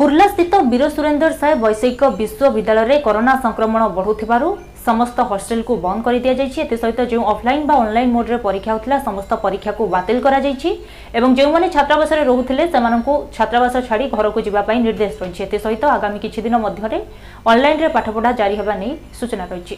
ବୁର୍ଲାସ୍ଥିତ 0.00 0.58
ବୀର 0.72 0.84
ସୁରେନ୍ଦର 0.96 1.34
ସାଏ 1.40 1.54
ବୈଷୟିକ 1.62 2.08
ବିଶ୍ୱବିଦ୍ୟାଳୟରେ 2.18 2.94
କରୋନା 3.06 3.32
ସଂକ୍ରମଣ 3.46 3.88
ବଢ଼ୁଥିବାରୁ 3.96 4.48
ସମସ୍ତ 4.86 5.26
ହଷ୍ଟେଲକୁ 5.32 5.74
ବନ୍ଦ 5.82 6.04
କରିଦିଆଯାଇଛି 6.06 6.58
ଏଥିସହିତ 6.64 7.00
ଯେଉଁ 7.10 7.24
ଅଫ୍ଲାଇନ୍ 7.32 7.62
ବା 7.70 7.76
ଅନ୍ଲାଇନ୍ 7.84 8.10
ମୋଡ଼ରେ 8.14 8.38
ପରୀକ୍ଷା 8.46 8.70
ହେଉଥିଲା 8.72 8.98
ସମସ୍ତ 9.08 9.30
ପରୀକ୍ଷାକୁ 9.44 9.82
ବାତିଲ 9.96 10.16
କରାଯାଇଛି 10.28 10.70
ଏବଂ 11.18 11.28
ଯେଉଁମାନେ 11.40 11.66
ଛାତ୍ରାବାସରେ 11.76 12.22
ରହୁଥିଲେ 12.30 12.64
ସେମାନଙ୍କୁ 12.74 13.12
ଛାତ୍ରାବାସ 13.38 13.74
ଛାଡ଼ି 13.88 14.06
ଘରକୁ 14.16 14.38
ଯିବା 14.48 14.62
ପାଇଁ 14.70 14.78
ନିର୍ଦ୍ଦେଶ 14.86 15.14
ରହିଛି 15.24 15.40
ଏଥିସହିତ 15.48 15.84
ଆଗାମୀ 15.96 16.18
କିଛି 16.24 16.38
ଦିନ 16.48 16.56
ମଧ୍ୟରେ 16.66 16.98
ଅନ୍ଲାଇନ୍ରେ 17.52 17.88
ପାଠପଢ଼ା 17.96 18.30
ଜାରି 18.42 18.54
ହେବା 18.60 18.74
ନେଇ 18.82 18.92
ସୂଚନା 19.20 19.44
ରହିଛି 19.52 19.76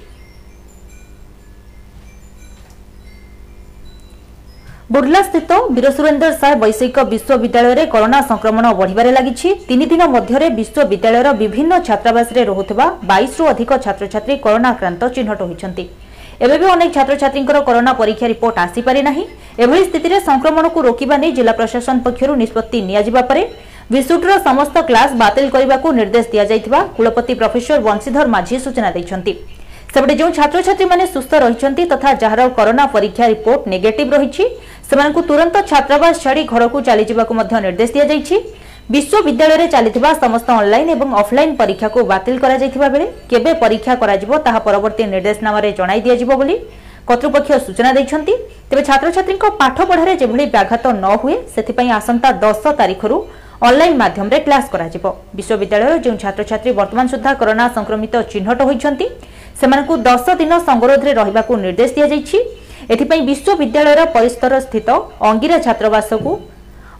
ବୁର୍ଲାସ୍ଥିତ 4.94 5.56
ବୀର 5.74 5.90
ସୁରେନ୍ଦ୍ର 5.96 6.28
ସାଏ 6.40 6.54
ବୈଷୟିକ 6.62 6.96
ବିଶ୍ୱବିଦ୍ୟାଳୟରେ 7.12 7.84
କରୋନା 7.92 8.18
ସଂକ୍ରମଣ 8.30 8.72
ବଢ଼ିବାରେ 8.80 9.12
ଲାଗିଛି 9.16 9.52
ତିନି 9.68 9.86
ଦିନ 9.92 10.08
ମଧ୍ୟରେ 10.14 10.48
ବିଶ୍ୱବିଦ୍ୟାଳୟର 10.58 11.30
ବିଭିନ୍ନ 11.42 11.72
ଛାତ୍ରାବାସରେ 11.86 12.42
ରହୁଥିବା 12.50 12.86
ବାଇଶରୁ 13.12 13.44
ଅଧିକ 13.52 13.70
ଛାତ୍ରଛାତ୍ରୀ 13.86 14.34
କରୋନା 14.46 14.68
ଆକ୍ରାନ୍ତ 14.74 15.02
ଚିହ୍ନଟ 15.16 15.38
ହୋଇଛନ୍ତି 15.48 15.84
ଏବେ 16.44 16.56
ବି 16.62 16.66
ଅନେକ 16.74 16.92
ଛାତ୍ରଛାତ୍ରୀଙ୍କର 16.98 17.58
କରୋନା 17.68 17.92
ପରୀକ୍ଷା 18.00 18.26
ରିପୋର୍ଟ 18.34 18.56
ଆସିପାରି 18.66 19.00
ନାହିଁ 19.08 19.24
ଏଭଳି 19.64 19.82
ସ୍ଥିତିରେ 19.88 20.18
ସଂକ୍ରମଣକୁ 20.28 20.78
ରୋକିବା 20.88 21.16
ନେଇ 21.22 21.32
ଜିଲ୍ଲା 21.38 21.54
ପ୍ରଶାସନ 21.60 21.96
ପକ୍ଷରୁ 22.06 22.32
ନିଷ୍ପତ୍ତି 22.42 22.78
ନିଆଯିବା 22.90 23.22
ପରେ 23.30 23.42
ଭିସୁଟର 23.94 24.30
ସମସ୍ତ 24.46 24.76
କ୍ଲାସ୍ 24.90 25.14
ବାତିଲ 25.24 25.46
କରିବାକୁ 25.56 25.86
ନିର୍ଦ୍ଦେଶ 26.00 26.26
ଦିଆଯାଇଥିବା 26.34 26.80
କୁଳପତି 26.96 27.32
ପ୍ରଫେସର 27.40 27.76
ବଂଶୀଧର 27.88 28.24
ମାଝୀ 28.36 28.56
ସୂଚନା 28.64 28.88
ଦେଇଛନ୍ତି 28.98 29.34
ସେପଟେ 29.94 30.14
ଯେଉଁ 30.18 30.30
ଛାତ୍ରଛାତ୍ରୀମାନେ 30.38 31.04
ସୁସ୍ଥ 31.14 31.30
ରହିଛନ୍ତି 31.44 31.82
ତଥା 31.92 32.10
ଯାହାର 32.22 32.42
କରୋନା 32.58 32.84
ପରୀକ୍ଷା 32.94 33.24
ରିପୋର୍ଟ 33.32 33.62
ନେଗେଟିଭ୍ 33.72 34.12
ରହିଛି 34.20 34.44
ସେମାନଙ୍କୁ 34.92 35.20
ତୁରନ୍ତ 35.28 35.56
ଛାତ୍ରାବାସ 35.68 36.14
ଛାଡ଼ି 36.22 36.40
ଘରକୁ 36.52 36.78
ଚାଲିଯିବାକୁ 36.88 37.32
ମଧ୍ୟ 37.38 37.54
ନିର୍ଦ୍ଦେଶ 37.64 37.90
ଦିଆଯାଇଛି 37.94 38.36
ବିଶ୍ୱବିଦ୍ୟାଳୟରେ 38.94 39.66
ଚାଲିଥିବା 39.74 40.10
ସମସ୍ତ 40.22 40.48
ଅନ୍ଲାଇନ୍ 40.62 40.88
ଏବଂ 40.96 41.08
ଅଫ୍ଲାଇନ୍ 41.22 41.52
ପରୀକ୍ଷାକୁ 41.60 41.98
ବାତିଲ 42.12 42.34
କରାଯାଇଥିବା 42.42 42.88
ବେଳେ 42.94 43.06
କେବେ 43.30 43.52
ପରୀକ୍ଷା 43.62 43.94
କରାଯିବ 44.02 44.30
ତାହା 44.46 44.60
ପରବର୍ତ୍ତୀ 44.66 45.04
ନିର୍ଦ୍ଦେଶନାମାରେ 45.12 45.68
ଜଣାଇ 45.78 46.00
ଦିଆଯିବ 46.06 46.30
ବୋଲି 46.40 46.56
କର୍ତ୍ତୃପକ୍ଷ 47.08 47.48
ସୂଚନା 47.66 47.90
ଦେଇଛନ୍ତି 47.98 48.34
ତେବେ 48.68 48.82
ଛାତ୍ରଛାତ୍ରୀଙ୍କ 48.90 49.44
ପାଠପଢ଼ାରେ 49.62 50.12
ଯେଭଳି 50.22 50.44
ବ୍ୟାଘାତ 50.54 50.84
ନ 51.04 51.06
ହୁଏ 51.22 51.36
ସେଥିପାଇଁ 51.54 51.88
ଆସନ୍ତା 52.00 52.28
ଦଶ 52.44 52.62
ତାରିଖରୁ 52.80 53.16
ଅନ୍ଲାଇନ୍ 53.68 53.94
ମାଧ୍ୟମରେ 54.02 54.38
କ୍ଲାସ୍ 54.46 54.68
କରାଯିବ 54.74 55.04
ବିଶ୍ୱବିଦ୍ୟାଳୟର 55.38 55.92
ଯେଉଁ 56.04 56.16
ଛାତ୍ରଛାତ୍ରୀ 56.24 56.70
ବର୍ତ୍ତମାନ 56.78 57.06
ସୁଦ୍ଧା 57.12 57.32
କରୋନା 57.40 57.66
ସଂକ୍ରମିତ 57.76 58.14
ଚିହ୍ନଟ 58.32 58.58
ହୋଇଛନ୍ତି 58.68 59.06
ସେମାନଙ୍କୁ 59.60 59.94
ଦଶ 60.08 60.26
ଦିନ 60.42 60.52
ସଙ୍ଗରୋଧରେ 60.68 61.12
ରହିବାକୁ 61.20 61.52
ନିର୍ଦ୍ଦେଶ 61.66 61.90
ଦିଆଯାଇଛି 61.98 62.38
ଏଥିପାଇଁ 62.90 63.20
ବିଶ୍ୱବିଦ୍ୟାଳୟର 63.30 64.00
ପରିସ୍ତର 64.16 64.52
ସ୍ଥିତ 64.66 64.88
ଅଙ୍ଗିରା 65.28 65.56
ଛାତ୍ରାବାସକୁ 65.66 66.30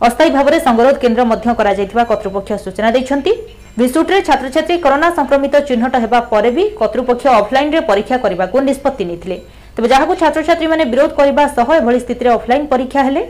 ଅସ୍ଥାୟୀ 0.07 0.31
ଭାବରେ 0.37 0.57
ସଙ୍ଗରୋଧ 0.67 0.95
କେନ୍ଦ୍ର 1.05 1.25
ମଧ୍ୟ 1.33 1.49
କରାଯାଇଥିବା 1.61 2.05
କର୍ତ୍ତୃପକ୍ଷ 2.11 2.49
ସୂଚନା 2.65 2.89
ଦେଇଛନ୍ତି 2.97 3.33
ବିସୁଟରେ 3.81 4.19
ଛାତ୍ରଛାତ୍ରୀ 4.29 4.77
କରୋନା 4.85 5.09
ସଂକ୍ରମିତ 5.19 5.55
ଚିହ୍ନଟ 5.69 5.93
ହେବା 6.05 6.19
ପରେ 6.33 6.51
ବି 6.57 6.65
କର୍ତ୍ତୃପକ୍ଷ 6.81 7.25
ଅଫ୍ଲାଇନ୍ରେ 7.41 7.81
ପରୀକ୍ଷା 7.91 8.17
କରିବାକୁ 8.25 8.57
ନିଷ୍ପତ୍ତି 8.69 9.03
ନେଇଥିଲେ 9.11 9.37
ତେବେ 9.75 9.87
ଯାହାକୁ 9.95 10.13
ଛାତ୍ରଛାତ୍ରୀମାନେ 10.23 10.83
ବିରୋଧ 10.93 11.11
କରିବା 11.21 11.45
ସହ 11.57 11.69
ଏଭଳି 11.81 11.99
ସ୍ଥିତିରେ 12.05 12.31
ଅଫ୍ଲାଇନ୍ 12.39 12.65
ପରୀକ୍ଷା 12.73 13.01
ହେଲେ 13.07 13.23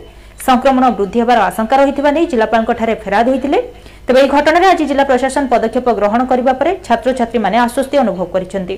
ସଂକ୍ରମଣ 0.48 0.84
ବୃଦ୍ଧି 0.98 1.18
ହେବାର 1.22 1.38
ଆଶଙ୍କା 1.48 1.74
ରହିଥିବା 1.82 2.10
ନେଇ 2.16 2.24
ଜିଲ୍ଲାପାଳଙ୍କଠାରେ 2.32 2.94
ଫେରାଦ 3.04 3.26
ହୋଇଥିଲେ 3.32 3.58
ତେବେ 4.06 4.18
ଏହି 4.24 4.28
ଘଟଣାରେ 4.36 4.66
ଆଜି 4.72 4.84
ଜିଲ୍ଲା 4.90 5.04
ପ୍ରଶାସନ 5.10 5.44
ପଦକ୍ଷେପ 5.52 5.86
ଗ୍ରହଣ 5.98 6.20
କରିବା 6.30 6.52
ପରେ 6.60 6.72
ଛାତ୍ରଛାତ୍ରୀମାନେ 6.88 7.56
ଆଶ୍ୱସ୍ତି 7.66 7.96
ଅନୁଭବ 8.04 8.24
କରିଛନ୍ତି 8.34 8.76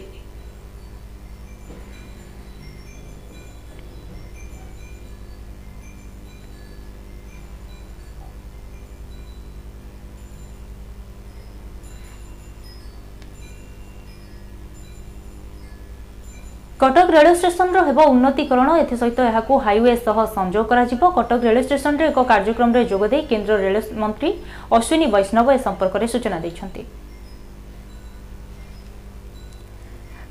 କଟକ 16.85 17.09
ରେଳ 17.17 17.29
ଷ୍ଟେସନର 17.41 17.79
ହେବ 17.89 17.99
ଉନ୍ନତିକରଣ 18.15 18.69
ଏଥିସହିତ 18.83 19.19
ଏହାକୁ 19.31 19.53
ହାଇୱେ 19.67 19.93
ସହ 20.07 20.17
ସଂଯୋଗ 20.37 20.65
କରାଯିବ 20.71 21.03
କଟକ 21.19 21.41
ରେଳ 21.49 21.59
ଷ୍ଟେସନରେ 21.67 22.05
ଏକ 22.13 22.19
କାର୍ଯ୍ୟକ୍ରମରେ 22.31 22.81
ଯୋଗଦେଇ 22.93 23.23
କେନ୍ଦ୍ର 23.31 23.53
ରେଳ 23.65 23.77
ମନ୍ତ୍ରୀ 24.03 24.31
ଅଶ୍ୱିନୀ 24.79 25.07
ବୈଷ୍ଣବ 25.15 25.47
ଏ 25.57 25.59
ସମ୍ପର୍କରେ 25.67 26.07
ସୂଚନା 26.15 26.39
ଦେଇଛନ୍ତି 26.45 26.83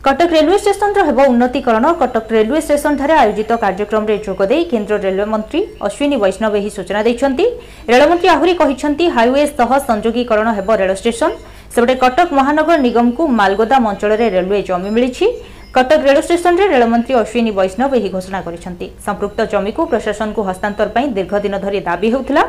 କଟକ 0.07 0.29
ରେଲୱେ 0.37 0.57
ଷ୍ଟେସନର 0.63 1.01
ହେବ 1.09 1.19
ଉନ୍ନତିକରଣ 1.31 1.83
କଟକ 2.01 2.25
ରେଲୱେ 2.37 2.59
ଷ୍ଟେସନଠାରେ 2.65 3.13
ଆୟୋଜିତ 3.23 3.51
କାର୍ଯ୍ୟକ୍ରମରେ 3.63 4.15
ଯୋଗଦେଇ 4.27 4.61
କେନ୍ଦ୍ର 4.71 4.95
ରେଳ 5.05 5.19
ମନ୍ତ୍ରୀ 5.33 5.61
ଅଶ୍ୱିନୀ 5.87 6.15
ବୈଷ୍ଣବ 6.23 6.51
ଏହି 6.61 6.71
ସୂଚନା 6.77 6.99
ଦେଇଛନ୍ତି 7.07 7.45
ରେଳମନ୍ତ୍ରୀ 7.93 8.27
ଆହୁରି 8.35 8.53
କହିଛନ୍ତି 8.61 9.05
ହାଇୱେ 9.17 9.41
ସହ 9.59 9.69
ସଂଯୋଗୀକରଣ 9.89 10.47
ହେବ 10.57 10.69
ରେଳ 10.81 10.91
ଷ୍ଟେସନ 11.01 11.31
ସେପଟେ 11.73 11.95
କଟକ 12.03 12.29
ମହାନଗର 12.39 12.75
ନିଗମକୁ 12.87 13.21
ମାଲଗୋଦାମ 13.41 13.83
ଅଞ୍ଚଳରେ 13.93 14.25
ରେଲୱେ 14.35 14.59
ଜମି 14.69 14.89
ମିଳିଛି 14.97 15.25
কটক 15.77 16.01
রেল 16.07 16.19
স্টেশনে 16.25 16.63
রেলমন্ত্রী 16.73 17.13
অশ্বিনী 17.21 17.51
বৈষ্ণব 17.59 17.91
এই 17.99 18.05
ঘোষণা 18.17 18.39
করেছেন 18.45 18.73
সম্পৃক্ত 19.05 19.39
জমিকু 19.53 19.81
প্রশাসনকু 19.91 20.41
হস্তান্তর 20.47 20.87
পাই 20.95 21.05
দীর্ঘদিন 21.17 21.53
ধরে 21.65 21.77
দাবি 21.89 22.07
হেউথিলা 22.13 22.43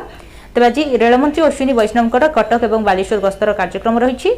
তবে 0.53 0.65
আজ 0.69 0.77
রেলমন্ত্রী 1.03 1.41
অশ্বিনী 1.49 1.73
বৈষ্ণবঙ্কর 1.79 2.23
কটক 2.37 2.61
এবং 2.69 2.79
বালেশ্বর 2.89 3.19
গস্তর 3.25 3.49
কার্যক্রম 3.61 3.95
রয়েছে 4.03 4.29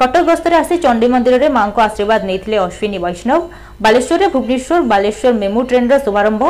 কটক 0.00 0.22
গস্তরে 0.30 0.56
আসি 0.62 0.74
চণ্ডী 0.84 1.06
মন্দিরের 1.14 1.42
মাঙ্ক 1.58 1.76
আশীর্বাদ 1.88 2.20
নিয়ে 2.28 2.60
অশ্বিনী 2.66 2.98
বৈষ্ণব 3.04 3.40
বালেশ্বরের 3.84 4.28
ভুবনেশ্বর 4.34 4.78
বালেশ্বর 4.92 5.32
মেমু 5.40 5.60
ট্রেনর 5.68 6.00
শুভারম্ভ 6.06 6.42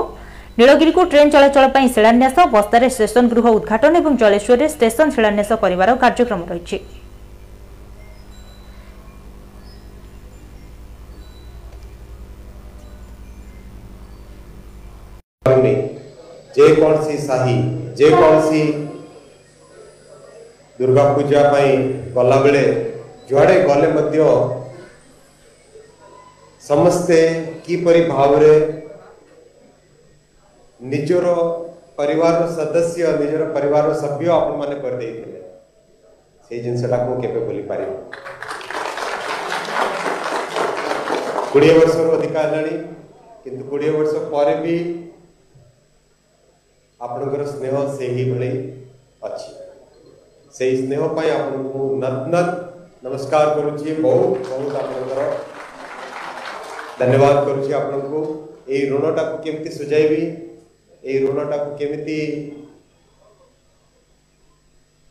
নীলগিরিকু 0.58 1.02
ট্রেন 1.10 1.26
চলাচল 1.34 1.64
শিলান্যাস 1.94 2.34
বস্তারে 2.56 2.86
স্টেশন 2.94 3.24
গৃহ 3.32 3.44
উদ্ঘাটন 3.58 3.92
এবং 4.00 4.10
জলেশ্বরের 4.22 4.68
স্টেশন 4.76 5.06
শিলান্যাস 5.14 5.50
করার 5.62 5.88
কার্যক্রম 6.04 6.42
রয়েছে 6.52 6.76
भावनी 15.64 15.82
जेकोसी 16.56 17.18
साही 17.26 17.56
जेकोसी 17.98 18.62
दुर्गा 20.78 21.12
पूजा 21.16 21.42
पाई 21.52 21.76
गला 22.16 22.40
बेले 22.42 22.62
जुआड़े 23.28 23.60
गले 23.68 24.20
समस्ते 26.68 27.16
किपर 27.66 28.00
भाव 28.08 28.34
निजर 30.92 31.24
पर 32.00 32.12
सदस्य 32.56 33.12
निजर 33.20 33.42
परिवार 33.56 33.92
सभ्य 34.00 34.28
आपने 34.40 35.12
जिनसटा 36.62 36.96
कोई 37.08 37.60
पार 37.68 37.84
कोड़े 41.52 41.68
वर्ष 41.78 41.96
अधिका 42.20 42.42
है 42.56 42.64
कोड़े 43.46 43.90
वर्ष 43.98 44.14
पर 44.32 44.54
भी 44.60 44.76
आपणकर 47.04 47.44
स्नेह 47.46 47.74
से 47.96 48.06
ही 48.16 48.24
भले 48.30 48.48
अच्छे 49.28 49.52
से 50.58 50.68
ही 50.70 50.76
स्नेह 50.76 51.00
नत 51.10 52.16
नत 52.34 52.60
नमस्कार 53.04 53.54
करुँ 53.54 53.72
बहुत 54.02 54.48
बहुत 54.48 54.76
आप 54.82 55.44
धन्यवाद 57.00 57.44
करुँ 57.46 58.00
को 58.10 58.22
यही 58.68 58.90
ऋणटा 58.90 59.22
को 59.30 59.38
कमी 59.46 59.70
सुझाइबि 59.76 60.20
यही 60.24 61.18
ऋणटा 61.26 61.56
को 61.64 61.76
कमी 61.80 62.18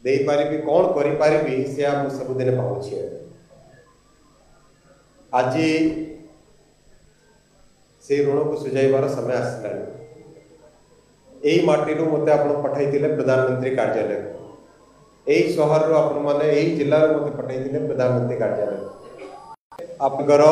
दे 0.06 0.16
पारि 0.28 0.58
कौन 0.70 0.92
कर 0.98 1.36
सबुद 2.20 2.42
भावे 2.56 3.04
आज 5.42 5.54
से 8.08 8.18
ऋण 8.28 8.44
को 8.50 8.56
सुझाई 8.64 8.92
बार 8.96 9.08
समय 9.16 9.34
आसला 9.44 9.76
এই 11.52 11.58
ମାଟିରୁ 11.68 12.04
ମୋତେ 12.12 12.32
ଆପଣ 12.34 12.52
ପଠାଇଥିଲେ 12.66 13.08
ପ୍ରଧାନମନ୍ତ୍ରୀ 13.18 13.72
କାର୍ଯ୍ୟାଳୟକୁ 13.80 14.32
ଏହି 15.34 15.46
ସହରରୁ 15.58 15.94
ଆପଣମାନେ 16.02 16.46
ଏହି 16.60 16.70
ଜିଲ୍ଲାରୁ 16.80 17.08
ମୋତେ 17.16 17.32
ପଠାଇଥିଲେ 17.40 17.80
ପ୍ରଧାନମନ୍ତ୍ରୀ 17.90 18.38
କାର୍ଯ୍ୟାଳୟକୁ 18.44 18.86
ଆପଣଙ୍କର 20.08 20.44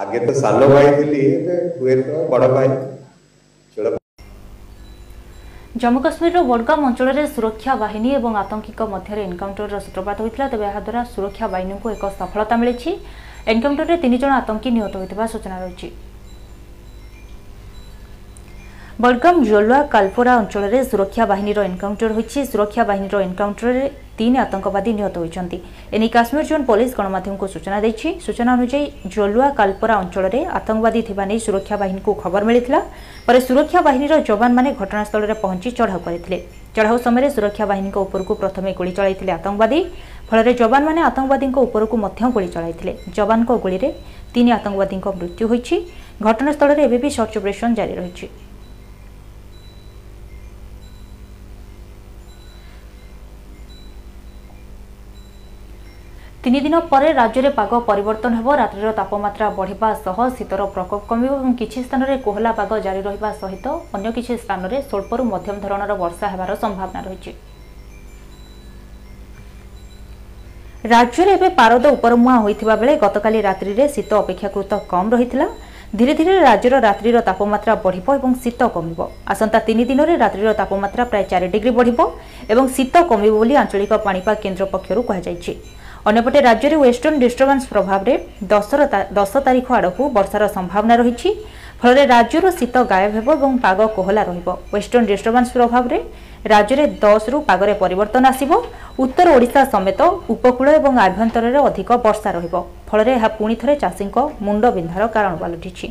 ଆଗେ 0.00 0.18
ତ 0.26 0.34
ସାନ 0.42 0.66
ଭାଇ 0.72 0.90
ଥିଲି 0.98 1.20
ଏବେ 1.36 1.56
ହୁଏତ 1.80 2.08
ବଡ଼ 2.34 2.48
ଭାଇ 2.56 2.68
জম্মু 5.82 6.00
কাশ্মীর 6.04 6.32
বডগাম 6.50 6.80
অঞ্চলের 6.86 7.18
সুরক্ষা 7.34 7.72
বাহিনী 7.82 8.10
এবং 8.20 8.30
আতঙ্কীক 8.42 8.80
মধ্যে 8.94 9.20
এনকাউন্টরের 9.26 9.82
সূত্রপাত 9.84 10.16
হয়েছিল 10.22 10.42
তবে 10.54 10.66
এদারা 10.80 11.02
সুরক্ষা 11.14 11.46
বাহিনীকে 11.54 11.90
এক 11.96 12.02
সফলতা 12.20 12.54
মিছে 12.62 12.90
এনকাউন্টরের 13.54 13.98
তিনজন 14.04 14.32
আতঙ্কী 14.42 14.68
নিহত 14.76 14.94
হয়ে 14.98 15.32
সূচনা 15.34 15.56
রয়েছে 15.62 15.86
ବଡ଼ଗାମ 19.02 19.36
ଜଲୁଆ 19.50 19.76
କାଲପୋରା 19.92 20.32
ଅଞ୍ଚଳରେ 20.38 20.78
ସୁରକ୍ଷା 20.88 21.24
ବାହିନୀର 21.30 21.58
ଏନ୍କାଉଣ୍ଟର 21.68 22.08
ହୋଇଛି 22.16 22.38
ସୁରକ୍ଷା 22.52 22.82
ବାହିନୀର 22.88 23.16
ଏନ୍କାଉଣ୍ଟରରେ 23.26 23.84
ତିନି 24.18 24.38
ଆତଙ୍କବାଦୀ 24.44 24.90
ନିହତ 24.98 25.14
ହୋଇଛନ୍ତି 25.22 25.58
ଏନେଇ 25.96 26.10
କାଶ୍ମୀର 26.16 26.42
ଜୋନ୍ 26.50 26.64
ପୋଲିସ 26.70 26.90
ଗଣମାଧ୍ୟମକୁ 26.98 27.46
ସୂଚନା 27.54 27.76
ଦେଇଛି 27.84 28.08
ସୂଚନା 28.24 28.50
ଅନୁଯାୟୀ 28.58 28.82
ଜଲୁଆ 29.14 29.48
କାଲପୋରା 29.58 29.94
ଅଞ୍ଚଳରେ 30.02 30.40
ଆତଙ୍କବାଦୀ 30.58 31.00
ଥିବା 31.08 31.22
ନେଇ 31.30 31.38
ସୁରକ୍ଷା 31.46 31.76
ବାହିନୀକୁ 31.82 32.10
ଖବର 32.22 32.42
ମିଳିଥିଲା 32.48 32.80
ପରେ 33.28 33.38
ସୁରକ୍ଷା 33.48 33.80
ବାହିନୀର 33.88 34.12
ଯବାନମାନେ 34.28 34.70
ଘଟଣାସ୍ଥଳରେ 34.82 35.34
ପହଞ୍ଚି 35.44 35.68
ଚଢ଼ାଉ 35.78 36.00
କରିଥିଲେ 36.08 36.38
ଚଢ଼ାଉ 36.76 36.96
ସମୟରେ 37.06 37.28
ସୁରକ୍ଷା 37.36 37.64
ବାହିନୀଙ୍କ 37.72 37.96
ଉପରକୁ 38.06 38.32
ପ୍ରଥମେ 38.42 38.70
ଗୁଳି 38.78 38.92
ଚଳାଇଥିଲେ 38.98 39.32
ଆତଙ୍କବାଦୀ 39.38 39.80
ଫଳରେ 40.30 40.52
ଯବାନମାନେ 40.62 41.00
ଆତଙ୍କବାଦୀଙ୍କ 41.08 41.56
ଉପରକୁ 41.68 41.94
ମଧ୍ୟ 42.04 42.20
ଗୁଳି 42.36 42.48
ଚଳାଇଥିଲେ 42.56 42.92
ଯବାନଙ୍କ 43.18 43.50
ଗୁଳିରେ 43.64 43.88
ତିନି 44.34 44.50
ଆତଙ୍କବାଦୀଙ୍କ 44.58 45.06
ମୃତ୍ୟୁ 45.22 45.44
ହୋଇଛି 45.54 45.76
ଘଟଣାସ୍ଥଳରେ 46.28 46.80
ଏବେ 46.88 46.98
ବି 47.06 47.10
ସର୍ଚ୍ଚ 47.18 47.34
ଅପରେସନ୍ 47.40 47.72
ଜାରି 47.80 47.94
ରହିଛି 48.02 48.26
ତିନି 56.44 56.60
ଦିନ 56.64 56.78
ପରେ 56.90 57.08
ରାଜ୍ୟରେ 57.16 57.48
ପାଗ 57.56 57.78
ପରିବର୍ତ୍ତନ 57.88 58.34
ହେବ 58.40 58.48
ରାତ୍ରିର 58.60 58.90
ତାପମାତ୍ରା 58.98 59.46
ବଢ଼ିବା 59.56 59.88
ସହ 60.04 60.18
ଶୀତର 60.36 60.62
ପ୍ରକୋପ 60.76 61.00
କମିବ 61.10 61.30
ଏବଂ 61.40 61.50
କିଛି 61.60 61.78
ସ୍ଥାନରେ 61.86 62.14
କୋହଲା 62.26 62.50
ପାଗ 62.60 62.70
ଜାରି 62.86 63.00
ରହିବା 63.08 63.30
ସହିତ 63.42 63.66
ଅନ୍ୟ 63.96 64.08
କିଛି 64.16 64.32
ସ୍ଥାନରେ 64.44 64.76
ସ୍ୱଳ୍ପରୁ 64.90 65.24
ମଧ୍ୟମ 65.32 65.54
ଧରଣର 65.64 65.92
ବର୍ଷା 66.02 66.26
ହେବାର 66.32 66.52
ସମ୍ଭାବନା 66.62 67.00
ରହିଛି 67.08 67.30
ରାଜ୍ୟରେ 70.94 71.30
ଏବେ 71.38 71.48
ପାରଦ 71.60 71.84
ଉପରମୁହାଁ 71.96 72.38
ହୋଇଥିବା 72.44 72.74
ବେଳେ 72.82 72.94
ଗତକାଲି 73.04 73.38
ରାତ୍ରିରେ 73.48 73.84
ଶୀତ 73.96 74.10
ଅପେକ୍ଷାକୃତ 74.24 74.72
କମ୍ 74.92 75.08
ରହିଥିଲା 75.14 75.46
ଧୀରେ 75.98 76.12
ଧୀରେ 76.20 76.32
ରାଜ୍ୟର 76.48 76.74
ରାତ୍ରିର 76.88 77.18
ତାପମାତ୍ରା 77.28 77.74
ବଢ଼ିବ 77.84 78.06
ଏବଂ 78.20 78.32
ଶୀତ 78.44 78.60
କମିବ 78.76 79.00
ଆସନ୍ତା 79.34 79.58
ତିନି 79.68 79.84
ଦିନରେ 79.90 80.14
ରାତ୍ରିର 80.24 80.50
ତାପମାତ୍ରା 80.62 81.04
ପ୍ରାୟ 81.10 81.22
ଚାରି 81.32 81.46
ଡିଗ୍ରୀ 81.56 81.72
ବଢ଼ିବ 81.78 82.00
ଏବଂ 82.52 82.64
ଶୀତ 82.76 82.94
କମିବ 83.10 83.34
ବୋଲି 83.42 83.54
ଆଞ୍ଚଳିକ 83.62 83.92
ପାଣିପାଗ 84.06 84.36
କେନ୍ଦ୍ର 84.44 84.64
ପକ୍ଷରୁ 84.74 85.00
କୁହାଯାଇଛି 85.10 85.52
ଅନ୍ୟପଟେ 86.08 86.40
ରାଜ୍ୟରେ 86.48 86.76
ୱେଷ୍ଟର୍ଣ୍ଣ 86.88 87.16
ଡିଷ୍ଟର୍ବାନ୍ସ 87.22 87.64
ପ୍ରଭାବରେ 87.72 88.12
ଦଶର 88.52 88.80
ଦଶ 89.18 89.32
ତାରିଖ 89.46 89.66
ଆଡ଼କୁ 89.78 90.02
ବର୍ଷାର 90.16 90.44
ସମ୍ଭାବନା 90.56 90.94
ରହିଛି 91.02 91.30
ଫଳରେ 91.80 92.02
ରାଜ୍ୟର 92.14 92.46
ଶୀତ 92.58 92.76
ଗାୟବ 92.92 93.08
ହେବ 93.18 93.28
ଏବଂ 93.38 93.52
ପାଗ 93.66 93.78
କୋହଲା 93.96 94.22
ରହିବ 94.30 94.48
ୱେଷ୍ଟର୍ଣ୍ଣ 94.74 95.04
ଡିଷ୍ଟର୍ବାନ୍ସ 95.10 95.50
ପ୍ରଭାବରେ 95.56 95.98
ରାଜ୍ୟରେ 96.54 96.84
ଦଶରୁ 97.04 97.36
ପାଗରେ 97.50 97.72
ପରିବର୍ତ୍ତନ 97.82 98.22
ଆସିବ 98.32 98.50
ଉତ୍ତର 99.04 99.26
ଓଡ଼ିଶା 99.36 99.62
ସମେତ 99.74 100.00
ଉପକୂଳ 100.34 100.68
ଏବଂ 100.80 100.92
ଆଭ୍ୟନ୍ତରରେ 101.06 101.58
ଅଧିକ 101.70 101.90
ବର୍ଷା 102.06 102.30
ରହିବ 102.36 102.54
ଫଳରେ 102.88 103.10
ଏହା 103.18 103.28
ପୁଣି 103.38 103.54
ଥରେ 103.62 103.74
ଚାଷୀଙ୍କ 103.84 104.16
ମୁଣ୍ଡବିନ୍ଧାର 104.46 105.02
କାରଣ 105.16 105.32
ପାଲଟିଛି 105.42 105.86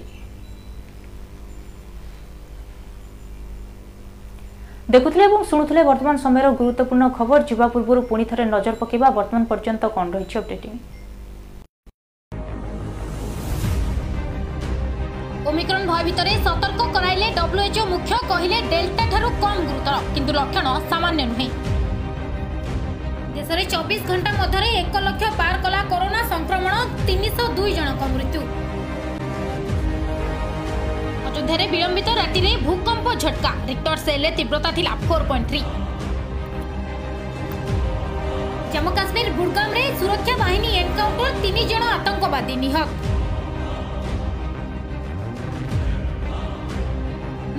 ଦେଖୁଥିଲେ 4.94 5.24
ଏବଂ 5.30 5.42
ଶୁଣୁଥିଲେ 5.50 5.82
ବର୍ତ୍ତମାନ 5.88 6.16
ସମୟର 6.26 6.48
ଗୁରୁତ୍ୱପୂର୍ଣ୍ଣ 6.60 7.08
ଖବର 7.18 7.46
ଯିବା 7.50 7.66
ପୂର୍ବରୁ 7.74 8.02
ପୁଣି 8.12 8.24
ଥରେ 8.30 8.46
ନଜର 8.54 8.76
ପକାଇବା 8.82 9.10
ବର୍ତ୍ତମାନ 9.18 9.44
ପର୍ଯ୍ୟନ୍ତ 9.52 9.90
କ'ଣ 9.96 10.06
ରହିଛି 10.16 10.38
ଅପଡେଟିଂ 10.42 10.76
ଓମିକ୍ରନ୍ 15.52 15.86
ଭୟ 15.92 16.02
ଭିତରେ 16.10 16.34
ସତର୍କ 16.48 16.82
କରାଇଲେ 16.96 17.28
ଡବ୍ଲ୍ୟୁଏଚ୍ଓ 17.40 17.84
ମୁଖ୍ୟ 17.94 18.18
କହିଲେ 18.32 18.60
ଡେଲ୍ଟା 18.74 19.06
ଠାରୁ 19.14 19.30
କମ୍ 19.44 19.62
ଗୁରୁତର 19.70 20.00
କିନ୍ତୁ 20.16 20.36
ଲକ୍ଷଣ 20.40 20.74
ସାମାନ୍ୟ 20.94 21.30
ନୁହେଁ 21.32 21.50
ଦେଶରେ 23.38 23.64
ଚବିଶ 23.74 24.02
ଘଣ୍ଟା 24.12 24.32
ମଧ୍ୟରେ 24.42 24.70
ଏକ 24.82 24.94
ଲକ୍ଷ 25.10 25.24
ପାର 25.44 25.54
କଲା 25.68 25.82
କରୋନା 25.94 26.22
ସଂକ୍ରମଣ 26.34 26.74
ତିନିଶହ 27.08 27.46
ଦୁଇ 27.60 27.72
ଜଣଙ୍କ 27.80 28.02
ମୃତ୍ୟୁ 28.16 28.42
अयोध्या 31.38 31.66
विलंबित 31.72 32.08
राति 32.18 32.42
भूकंप 32.66 33.08
झटका 33.12 33.50
रिक्टर 33.66 33.98
सेल 34.04 34.26
तीव्रता 34.38 34.72
थी 34.78 34.86
four 35.08 35.22
point 35.30 35.48
three 35.50 35.60
Jammu 38.74 38.92
Kashmir 38.96 39.30
Budgam 39.38 39.74
सुरक्षा 40.00 40.36
बाहन 40.38 40.66
एनकाउंटर 40.80 41.38
तीन 41.44 41.68
जन 41.68 41.84
आतंकवादी 41.90 42.56
निहत 42.64 42.98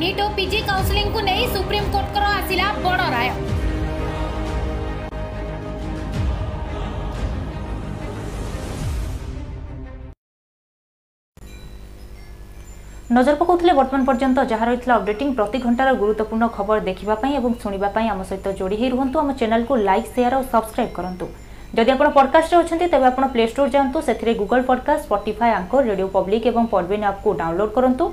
नीट 0.03 0.21
और 0.27 0.35
पिजि 0.37 0.61
काउनसिलिंग 0.73 1.13
को 1.15 1.21
नहीं 1.31 1.47
सुप्रीम 1.55 1.91
कोर्ट 1.93 2.19
आसला 2.33 2.73
बड़ 2.91 3.01
राय 3.11 3.29
নজর 13.17 13.35
পকাউলে 13.41 13.73
বর্তমান 13.81 14.03
পর্যন্ত 14.09 14.39
যা 14.53 14.59
রয়েছে 14.69 14.89
অপডেটিং 14.99 15.27
প্রতি 15.39 15.59
ঘণ্টার 15.65 15.89
গুরুত্বপূর্ণ 16.03 16.43
খবর 16.57 16.77
দেখা 16.89 17.29
এবং 17.41 17.51
শুণবা 17.63 17.89
আম 18.13 18.21
সহ 18.31 18.39
যোড়ি 18.61 18.77
হয়ে 18.81 18.93
রুহতু 18.95 19.17
আমার 19.23 19.37
চ্যানেলকে 19.41 19.75
লাইক 19.89 20.05
সেয়ার 20.15 20.33
ও 20.39 20.43
সবসক্রাইব 20.53 20.91
করতু 20.97 21.27
যদি 21.77 21.89
আপনার 21.95 22.13
পডকাস্টে 22.19 22.55
অনেক 22.61 22.79
তবে 22.93 23.07
আপনার 23.13 23.31
প্লে 23.35 23.43
স্টোর 23.53 23.69
যাতে 23.75 23.99
সেথে 24.07 24.31
Google 24.41 24.61
podcast 24.71 25.03
Spotify 25.09 25.51
anchor 25.59 25.83
radio 25.91 26.09
public 26.17 26.43
এবং 26.53 26.63
পডবিন 26.75 27.03
আপ্কু 27.11 27.29
download 27.41 27.71
করতু 27.77 28.05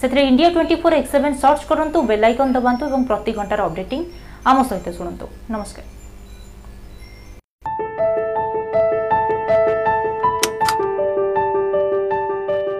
সেথে 0.00 0.18
India 0.30 0.48
twenty 0.54 0.76
four 0.82 0.92
X 1.00 1.10
seven 1.14 1.32
search 1.42 1.60
করতু 1.70 1.98
bell icon 2.10 2.48
দবাতু 2.54 2.82
এবং 2.90 3.00
প্রতি 3.10 3.30
ঘণ্টার 3.38 3.60
অপডেটিং 3.66 4.00
আম 4.50 4.56
সহ 4.68 4.78
শুণতু 4.98 5.26
নমস্কার 5.56 5.93